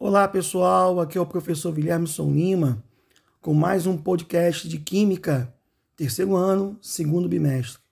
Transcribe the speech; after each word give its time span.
Olá 0.00 0.28
pessoal, 0.28 1.00
aqui 1.00 1.18
é 1.18 1.20
o 1.20 1.26
professor 1.26 1.74
Guilherme 1.74 2.06
Lima 2.32 2.80
com 3.40 3.52
mais 3.52 3.84
um 3.84 3.98
podcast 3.98 4.68
de 4.68 4.78
Química, 4.78 5.52
terceiro 5.96 6.36
ano, 6.36 6.78
segundo 6.80 7.28
bimestre. 7.28 7.82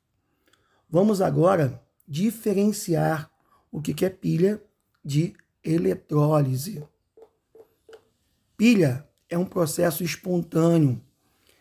Vamos 0.88 1.21
agora 1.21 1.82
diferenciar 2.06 3.29
o 3.72 3.82
que 3.82 4.04
é 4.04 4.08
pilha 4.08 4.62
de 5.04 5.34
eletrólise. 5.64 6.85
Pilha 8.57 9.04
é 9.29 9.37
um 9.37 9.45
processo 9.45 10.04
espontâneo 10.04 11.03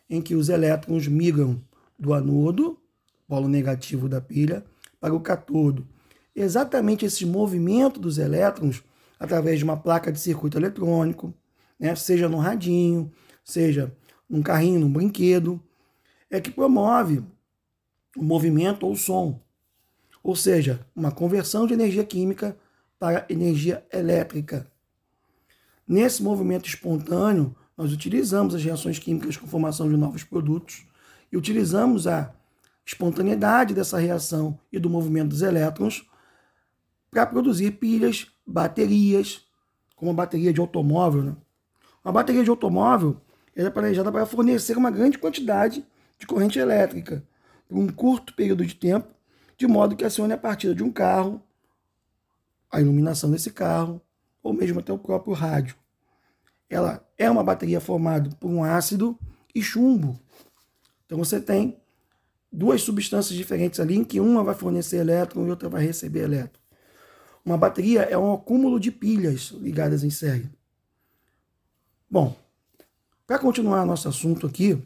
em 0.08 0.22
que 0.22 0.36
os 0.36 0.50
elétrons 0.50 1.08
migram 1.08 1.60
do 1.98 2.14
anodo, 2.14 2.80
polo 3.28 3.48
negativo 3.48 4.08
da 4.08 4.22
pilha, 4.22 4.64
para 5.00 5.16
o 5.16 5.20
catodo. 5.20 5.88
Exatamente 6.36 7.04
esse 7.04 7.26
movimento 7.26 8.00
dos 8.00 8.20
elétrons 8.20 8.84
através 9.20 9.60
de 9.60 9.64
uma 9.64 9.78
placa 9.78 10.12
de 10.12 10.20
circuito 10.20 10.58
eletrônico, 10.58 11.34
né, 11.80 11.96
seja 11.96 12.30
no 12.30 12.38
radinho, 12.38 13.12
seja 13.44 13.96
num 14.30 14.42
carrinho, 14.42 14.80
num 14.80 14.92
brinquedo, 14.92 15.62
é 16.30 16.40
que 16.40 16.52
promove 16.52 17.24
o 18.16 18.24
movimento 18.24 18.86
ou 18.86 18.94
o 18.94 18.98
som. 18.98 19.40
Ou 20.24 20.36
seja, 20.36 20.86
uma 20.96 21.12
conversão 21.12 21.68
de 21.68 21.74
energia 21.74 22.04
química 22.04 22.58
para 22.98 23.26
energia 23.30 23.86
elétrica. 23.92 24.66
Nesse 25.88 26.24
movimento 26.24 26.68
espontâneo, 26.68 27.56
nós 27.78 27.92
utilizamos 27.92 28.56
as 28.56 28.64
reações 28.64 28.98
químicas 28.98 29.38
com 29.38 29.46
formação 29.46 29.88
de 29.90 29.98
novos 29.98 30.24
produtos 30.24 30.88
e 31.32 31.38
utilizamos 31.38 32.08
a 32.08 32.34
espontaneidade 32.86 33.74
dessa 33.74 34.00
reação 34.00 34.60
e 34.72 34.80
do 34.80 34.90
movimento 34.90 35.30
dos 35.30 35.42
elétrons 35.42 36.08
para 37.12 37.26
produzir 37.26 37.72
pilhas, 37.72 38.28
baterias, 38.46 39.46
como 39.96 40.12
a 40.12 40.14
bateria 40.14 40.54
de 40.54 40.60
automóvel. 40.60 41.24
Né? 41.24 41.36
Uma 42.04 42.14
bateria 42.14 42.44
de 42.44 42.50
automóvel 42.50 43.20
é 43.56 43.70
planejada 43.70 44.12
para 44.12 44.26
fornecer 44.26 44.78
uma 44.78 44.92
grande 44.92 45.18
quantidade 45.18 45.86
de 46.20 46.28
corrente 46.28 46.60
elétrica 46.60 47.24
por 47.68 47.78
um 47.78 47.88
curto 47.88 48.34
período 48.34 48.66
de 48.66 48.76
tempo, 48.76 49.08
de 49.58 49.66
modo 49.68 49.96
que 49.96 50.04
acione 50.04 50.34
a 50.34 50.38
partida 50.38 50.76
de 50.76 50.84
um 50.84 50.92
carro, 50.92 51.42
a 52.72 52.82
iluminação 52.82 53.32
desse 53.32 53.52
carro, 53.52 54.02
ou 54.44 54.54
mesmo 54.54 54.80
até 54.80 54.92
o 54.92 54.98
próprio 54.98 55.34
rádio. 55.34 55.76
Ela 56.70 57.08
é 57.18 57.30
uma 57.30 57.44
bateria 57.44 57.80
formada 57.80 58.30
por 58.40 58.50
um 58.50 58.64
ácido 58.64 59.18
e 59.54 59.62
chumbo. 59.62 60.20
Então 61.06 61.18
você 61.18 61.40
tem 61.40 61.78
duas 62.52 62.82
substâncias 62.82 63.36
diferentes 63.38 63.80
ali, 63.80 63.96
em 63.96 64.04
que 64.04 64.20
uma 64.20 64.44
vai 64.44 64.56
fornecer 64.56 64.98
elétron 64.98 65.46
e 65.46 65.50
outra 65.50 65.70
vai 65.70 65.84
receber 65.84 66.24
elétron. 66.24 66.62
Uma 67.46 67.58
bateria 67.58 68.02
é 68.02 68.18
um 68.18 68.34
acúmulo 68.34 68.80
de 68.80 68.92
pilhas 68.92 69.52
ligadas 69.52 70.04
em 70.04 70.10
série. 70.10 70.50
Bom, 72.10 72.36
para 73.28 73.38
continuar 73.38 73.86
nosso 73.86 74.10
assunto 74.10 74.48
aqui 74.48 74.82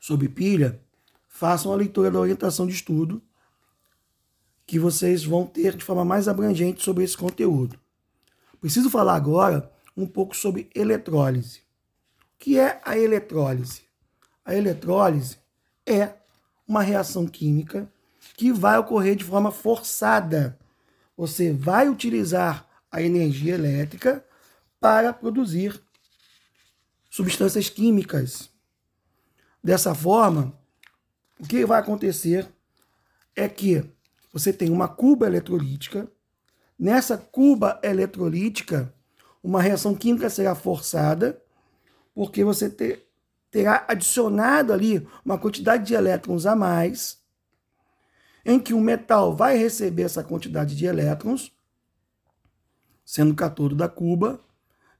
sobre 0.00 0.28
pilha, 0.28 0.80
façam 1.28 1.72
a 1.72 1.76
leitura 1.76 2.10
da 2.10 2.18
orientação 2.18 2.66
de 2.66 2.72
estudo 2.72 3.22
que 4.66 4.80
vocês 4.80 5.24
vão 5.24 5.46
ter 5.46 5.76
de 5.76 5.84
forma 5.84 6.04
mais 6.04 6.26
abrangente 6.26 6.82
sobre 6.82 7.04
esse 7.04 7.16
conteúdo. 7.16 7.78
Preciso 8.60 8.90
falar 8.90 9.14
agora 9.14 9.70
um 9.96 10.06
pouco 10.06 10.34
sobre 10.34 10.68
eletrólise. 10.74 11.60
O 11.60 12.38
que 12.38 12.58
é 12.58 12.80
a 12.84 12.98
eletrólise? 12.98 13.82
A 14.44 14.56
eletrólise 14.56 15.38
é 15.86 16.14
uma 16.66 16.82
reação 16.82 17.26
química 17.26 17.88
que 18.36 18.50
vai 18.50 18.76
ocorrer 18.78 19.14
de 19.14 19.22
forma 19.22 19.52
forçada 19.52 20.58
você 21.16 21.52
vai 21.52 21.88
utilizar 21.88 22.68
a 22.90 23.02
energia 23.02 23.54
elétrica 23.54 24.24
para 24.80 25.12
produzir 25.12 25.80
substâncias 27.10 27.68
químicas. 27.68 28.50
Dessa 29.62 29.94
forma, 29.94 30.52
o 31.38 31.46
que 31.46 31.64
vai 31.64 31.80
acontecer 31.80 32.48
é 33.34 33.48
que 33.48 33.84
você 34.32 34.52
tem 34.52 34.70
uma 34.70 34.88
cuba 34.88 35.26
eletrolítica. 35.26 36.08
Nessa 36.78 37.16
cuba 37.16 37.80
eletrolítica, 37.82 38.92
uma 39.42 39.62
reação 39.62 39.94
química 39.94 40.28
será 40.28 40.54
forçada, 40.54 41.40
porque 42.14 42.44
você 42.44 42.68
ter, 42.68 43.08
terá 43.50 43.84
adicionado 43.88 44.72
ali 44.72 45.06
uma 45.24 45.38
quantidade 45.38 45.86
de 45.86 45.94
elétrons 45.94 46.46
a 46.46 46.56
mais 46.56 47.23
em 48.44 48.58
que 48.58 48.74
um 48.74 48.80
metal 48.80 49.34
vai 49.34 49.56
receber 49.56 50.02
essa 50.02 50.22
quantidade 50.22 50.76
de 50.76 50.84
elétrons, 50.84 51.52
sendo 53.04 53.32
o 53.32 53.36
catodo 53.36 53.74
da 53.74 53.88
cuba, 53.88 54.40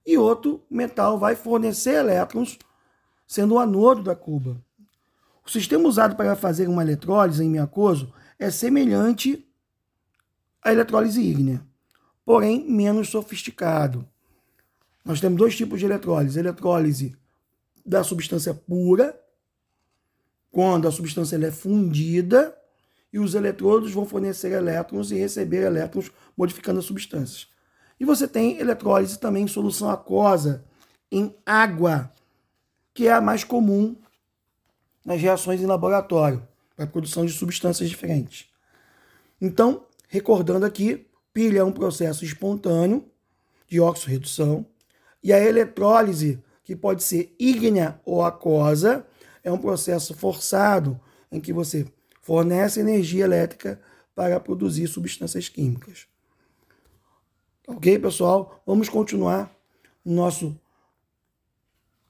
e 0.06 0.16
outro 0.18 0.62
metal 0.70 1.18
vai 1.18 1.34
fornecer 1.34 1.94
elétrons, 1.94 2.58
sendo 3.26 3.54
o 3.54 3.58
anodo 3.58 4.02
da 4.02 4.14
cuba. 4.14 4.60
O 5.44 5.50
sistema 5.50 5.88
usado 5.88 6.16
para 6.16 6.36
fazer 6.36 6.68
uma 6.68 6.82
eletrólise 6.82 7.44
em 7.44 7.58
aquoso 7.58 8.12
é 8.38 8.50
semelhante 8.50 9.46
à 10.62 10.72
eletrólise 10.72 11.20
ígnea, 11.20 11.62
porém 12.24 12.68
menos 12.70 13.08
sofisticado. 13.08 14.08
Nós 15.04 15.20
temos 15.20 15.38
dois 15.38 15.54
tipos 15.54 15.78
de 15.78 15.84
eletrólise: 15.84 16.38
eletrólise 16.38 17.16
da 17.84 18.02
substância 18.02 18.54
pura, 18.54 19.18
quando 20.50 20.88
a 20.88 20.92
substância 20.92 21.36
é 21.36 21.50
fundida, 21.50 22.56
e 23.14 23.18
os 23.20 23.36
eletrodos 23.36 23.92
vão 23.92 24.04
fornecer 24.04 24.50
elétrons 24.50 25.12
e 25.12 25.14
receber 25.14 25.62
elétrons 25.62 26.10
modificando 26.36 26.80
as 26.80 26.84
substâncias. 26.84 27.46
E 27.98 28.04
você 28.04 28.26
tem 28.26 28.58
eletrólise 28.58 29.20
também 29.20 29.44
em 29.44 29.46
solução 29.46 29.88
aquosa, 29.88 30.64
em 31.12 31.32
água, 31.46 32.12
que 32.92 33.06
é 33.06 33.12
a 33.12 33.20
mais 33.20 33.44
comum 33.44 33.94
nas 35.06 35.20
reações 35.20 35.60
em 35.60 35.66
laboratório, 35.66 36.42
para 36.74 36.86
a 36.86 36.88
produção 36.88 37.24
de 37.24 37.30
substâncias 37.30 37.88
diferentes. 37.88 38.48
Então, 39.40 39.86
recordando 40.08 40.66
aqui, 40.66 41.06
pilha 41.32 41.60
é 41.60 41.64
um 41.64 41.70
processo 41.70 42.24
espontâneo 42.24 43.08
de 43.68 43.78
oxorredução, 43.80 44.66
e 45.22 45.32
a 45.32 45.38
eletrólise, 45.38 46.42
que 46.64 46.74
pode 46.74 47.04
ser 47.04 47.32
ígnea 47.38 48.00
ou 48.04 48.24
aquosa, 48.24 49.06
é 49.44 49.52
um 49.52 49.58
processo 49.58 50.14
forçado 50.14 51.00
em 51.30 51.40
que 51.40 51.52
você 51.52 51.86
fornece 52.24 52.80
energia 52.80 53.24
elétrica 53.24 53.78
para 54.14 54.40
produzir 54.40 54.88
substâncias 54.88 55.46
químicas. 55.50 56.06
Ok, 57.68 57.98
pessoal? 57.98 58.62
Vamos 58.66 58.88
continuar 58.88 59.54
nosso, 60.02 60.58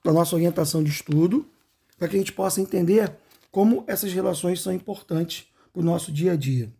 a 0.04 0.12
nossa 0.12 0.36
orientação 0.36 0.84
de 0.84 0.90
estudo 0.90 1.50
para 1.98 2.06
que 2.06 2.14
a 2.14 2.18
gente 2.20 2.32
possa 2.32 2.60
entender 2.60 3.12
como 3.50 3.82
essas 3.88 4.12
relações 4.12 4.60
são 4.60 4.72
importantes 4.72 5.48
para 5.72 5.80
o 5.80 5.84
nosso 5.84 6.12
dia 6.12 6.32
a 6.32 6.36
dia. 6.36 6.72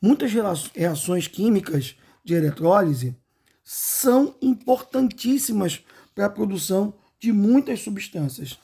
Muitas 0.00 0.30
reações 0.74 1.26
químicas 1.26 1.96
de 2.22 2.34
eletrólise 2.34 3.16
são 3.64 4.36
importantíssimas 4.42 5.82
para 6.14 6.26
a 6.26 6.30
produção 6.30 6.92
de 7.18 7.32
muitas 7.32 7.80
substâncias 7.80 8.58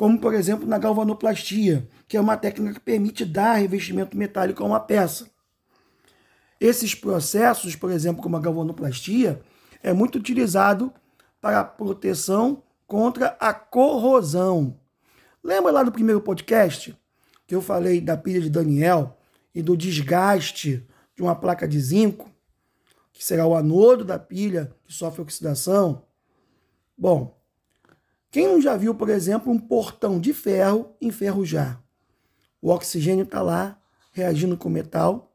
como 0.00 0.18
por 0.18 0.32
exemplo 0.32 0.66
na 0.66 0.78
galvanoplastia, 0.78 1.86
que 2.08 2.16
é 2.16 2.20
uma 2.22 2.34
técnica 2.34 2.72
que 2.72 2.80
permite 2.80 3.22
dar 3.22 3.56
revestimento 3.56 4.16
metálico 4.16 4.62
a 4.62 4.66
uma 4.66 4.80
peça. 4.80 5.30
Esses 6.58 6.94
processos, 6.94 7.76
por 7.76 7.90
exemplo, 7.90 8.22
como 8.22 8.34
a 8.34 8.40
galvanoplastia, 8.40 9.42
é 9.82 9.92
muito 9.92 10.16
utilizado 10.16 10.90
para 11.38 11.62
proteção 11.62 12.62
contra 12.86 13.36
a 13.38 13.52
corrosão. 13.52 14.80
Lembra 15.44 15.70
lá 15.70 15.82
do 15.82 15.92
primeiro 15.92 16.22
podcast 16.22 16.96
que 17.46 17.54
eu 17.54 17.60
falei 17.60 18.00
da 18.00 18.16
pilha 18.16 18.40
de 18.40 18.48
Daniel 18.48 19.18
e 19.54 19.60
do 19.60 19.76
desgaste 19.76 20.82
de 21.14 21.22
uma 21.22 21.36
placa 21.36 21.68
de 21.68 21.78
zinco, 21.78 22.30
que 23.12 23.22
será 23.22 23.46
o 23.46 23.54
anodo 23.54 24.02
da 24.02 24.18
pilha 24.18 24.74
que 24.82 24.94
sofre 24.94 25.20
oxidação? 25.20 26.06
Bom, 26.96 27.38
quem 28.30 28.46
não 28.46 28.60
já 28.60 28.76
viu, 28.76 28.94
por 28.94 29.08
exemplo, 29.08 29.52
um 29.52 29.58
portão 29.58 30.20
de 30.20 30.32
ferro 30.32 30.94
enferrujar? 31.00 31.82
O 32.62 32.70
oxigênio 32.70 33.24
está 33.24 33.42
lá 33.42 33.80
reagindo 34.12 34.56
com 34.56 34.68
o 34.68 34.72
metal, 34.72 35.34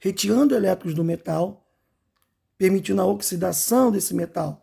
retirando 0.00 0.54
elétrons 0.54 0.94
do 0.94 1.04
metal, 1.04 1.66
permitindo 2.58 3.00
a 3.00 3.06
oxidação 3.06 3.90
desse 3.90 4.14
metal. 4.14 4.60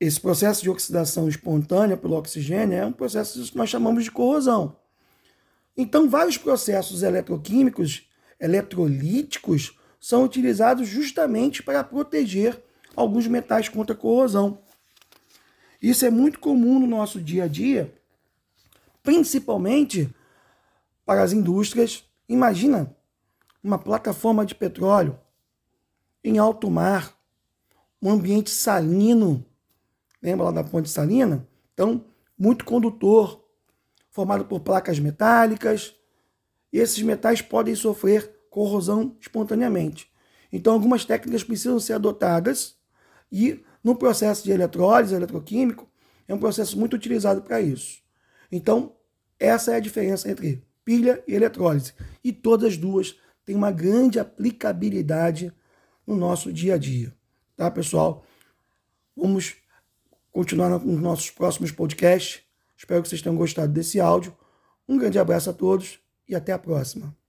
Esse 0.00 0.18
processo 0.18 0.62
de 0.62 0.70
oxidação 0.70 1.28
espontânea 1.28 1.96
pelo 1.96 2.16
oxigênio 2.16 2.76
é 2.76 2.86
um 2.86 2.92
processo 2.92 3.42
que 3.42 3.56
nós 3.56 3.68
chamamos 3.68 4.04
de 4.04 4.10
corrosão. 4.10 4.76
Então, 5.76 6.08
vários 6.08 6.38
processos 6.38 7.02
eletroquímicos, 7.02 8.08
eletrolíticos, 8.40 9.78
são 10.00 10.24
utilizados 10.24 10.88
justamente 10.88 11.62
para 11.62 11.84
proteger 11.84 12.62
alguns 12.96 13.26
metais 13.26 13.68
contra 13.68 13.94
corrosão. 13.94 14.58
Isso 15.80 16.04
é 16.04 16.10
muito 16.10 16.38
comum 16.38 16.78
no 16.78 16.86
nosso 16.86 17.20
dia 17.20 17.44
a 17.44 17.48
dia, 17.48 17.94
principalmente 19.02 20.14
para 21.06 21.22
as 21.22 21.32
indústrias. 21.32 22.04
Imagina 22.28 22.94
uma 23.62 23.78
plataforma 23.78 24.44
de 24.44 24.54
petróleo 24.54 25.18
em 26.22 26.38
alto 26.38 26.70
mar, 26.70 27.14
um 28.00 28.10
ambiente 28.10 28.50
salino. 28.50 29.44
Lembra 30.22 30.46
lá 30.46 30.50
da 30.50 30.64
ponte 30.64 30.88
salina? 30.88 31.46
Então, 31.72 32.04
muito 32.38 32.64
condutor, 32.64 33.42
formado 34.10 34.44
por 34.44 34.60
placas 34.60 34.98
metálicas. 34.98 35.94
E 36.72 36.78
esses 36.78 37.02
metais 37.02 37.40
podem 37.40 37.74
sofrer 37.74 38.30
corrosão 38.50 39.16
espontaneamente. 39.20 40.10
Então, 40.52 40.74
algumas 40.74 41.04
técnicas 41.04 41.42
precisam 41.42 41.80
ser 41.80 41.94
adotadas 41.94 42.76
e 43.32 43.64
no 43.82 43.96
processo 43.96 44.44
de 44.44 44.52
eletrólise 44.52 45.14
eletroquímico 45.14 45.88
é 46.28 46.34
um 46.34 46.38
processo 46.38 46.78
muito 46.78 46.94
utilizado 46.94 47.42
para 47.42 47.60
isso. 47.60 48.00
Então, 48.52 48.94
essa 49.38 49.72
é 49.72 49.76
a 49.76 49.80
diferença 49.80 50.30
entre 50.30 50.62
pilha 50.84 51.22
e 51.26 51.34
eletrólise. 51.34 51.94
E 52.22 52.32
todas 52.32 52.72
as 52.72 52.76
duas 52.76 53.16
têm 53.44 53.56
uma 53.56 53.72
grande 53.72 54.18
aplicabilidade 54.18 55.52
no 56.06 56.16
nosso 56.16 56.52
dia 56.52 56.74
a 56.74 56.78
dia. 56.78 57.14
Tá, 57.56 57.70
pessoal? 57.70 58.24
Vamos 59.16 59.56
continuar 60.32 60.68
nos 60.70 61.00
nossos 61.00 61.30
próximos 61.30 61.72
podcasts. 61.72 62.42
Espero 62.76 63.02
que 63.02 63.08
vocês 63.08 63.22
tenham 63.22 63.36
gostado 63.36 63.72
desse 63.72 64.00
áudio. 64.00 64.36
Um 64.88 64.96
grande 64.96 65.18
abraço 65.18 65.50
a 65.50 65.52
todos 65.52 66.00
e 66.28 66.34
até 66.34 66.52
a 66.52 66.58
próxima. 66.58 67.19